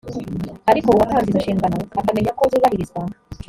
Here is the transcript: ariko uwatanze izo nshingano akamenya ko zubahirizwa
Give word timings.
ariko 0.71 0.87
uwatanze 0.89 1.27
izo 1.29 1.39
nshingano 1.41 1.77
akamenya 1.99 2.31
ko 2.37 2.43
zubahirizwa 2.51 3.01